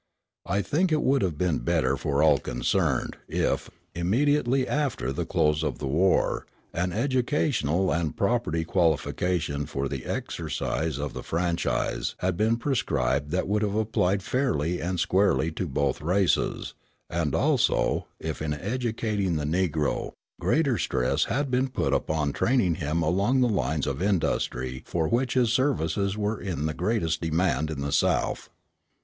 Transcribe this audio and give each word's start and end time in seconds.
I 0.47 0.63
think 0.63 0.91
it 0.91 1.03
would 1.03 1.21
have 1.21 1.37
been 1.37 1.59
better 1.59 1.95
for 1.95 2.23
all 2.23 2.39
concerned 2.39 3.17
if, 3.27 3.69
immediately 3.93 4.67
after 4.67 5.13
the 5.13 5.27
close 5.27 5.61
of 5.63 5.77
the 5.77 5.85
war, 5.85 6.47
an 6.73 6.91
educational 6.91 7.93
and 7.93 8.17
property 8.17 8.63
qualification 8.65 9.67
for 9.67 9.87
the 9.87 10.05
exercise 10.05 10.97
of 10.97 11.13
the 11.13 11.21
franchise 11.21 12.15
had 12.17 12.35
been 12.35 12.57
prescribed 12.57 13.29
that 13.29 13.47
would 13.47 13.61
have 13.61 13.75
applied 13.75 14.23
fairly 14.23 14.81
and 14.81 14.99
squarely 14.99 15.51
to 15.51 15.67
both 15.67 16.01
races, 16.01 16.73
and, 17.07 17.35
also, 17.35 18.07
if, 18.19 18.41
in 18.41 18.55
educating 18.55 19.35
the 19.35 19.45
Negro, 19.45 20.13
greater 20.39 20.79
stress 20.79 21.25
had 21.25 21.51
been 21.51 21.67
put 21.67 21.93
upon 21.93 22.33
training 22.33 22.73
him 22.81 23.03
along 23.03 23.41
the 23.41 23.47
lines 23.47 23.85
of 23.85 24.01
industry 24.01 24.81
for 24.83 25.07
which 25.07 25.35
his 25.35 25.53
services 25.53 26.17
were 26.17 26.41
in 26.41 26.65
the 26.65 26.73
greatest 26.73 27.21
demand 27.21 27.69
in 27.69 27.81
the 27.81 27.91
South. 27.91 28.49